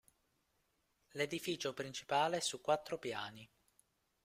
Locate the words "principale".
1.75-2.37